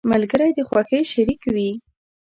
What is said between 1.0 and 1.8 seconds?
شریك وي.